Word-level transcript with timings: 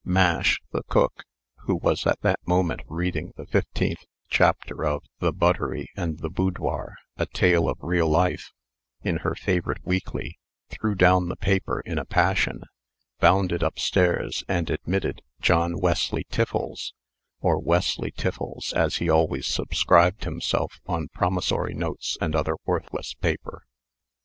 Mash, 0.03 0.59
the 0.71 0.81
cook, 0.89 1.25
who 1.67 1.75
was 1.75 2.07
at 2.07 2.21
that 2.21 2.39
moment 2.47 2.81
reading 2.87 3.33
the 3.37 3.45
fifteenth 3.45 3.99
chapter 4.29 4.83
of 4.83 5.03
"The 5.19 5.31
Buttery 5.31 5.91
and 5.95 6.17
the 6.17 6.29
Boudoir: 6.31 6.95
A 7.17 7.27
Tale 7.27 7.69
of 7.69 7.77
Real 7.83 8.09
Life," 8.09 8.51
in 9.03 9.17
her 9.17 9.35
favorite 9.35 9.85
weekly, 9.85 10.39
threw 10.71 10.95
down 10.95 11.29
the 11.29 11.35
paper 11.35 11.81
in 11.81 11.99
a 11.99 12.05
passion, 12.05 12.63
bounded 13.19 13.61
up 13.63 13.77
stairs, 13.77 14.43
and 14.47 14.71
admitted 14.71 15.21
John 15.39 15.79
Wesley 15.79 16.25
Tiffles, 16.31 16.93
or 17.39 17.59
Wesley 17.59 18.09
Tiffles, 18.09 18.73
as 18.73 18.95
he 18.95 19.07
always 19.07 19.45
subscribed 19.45 20.23
himself 20.23 20.79
on 20.87 21.09
promissory 21.13 21.75
notes 21.75 22.17
and 22.19 22.35
other 22.35 22.55
worthless 22.65 23.13
paper. 23.13 23.61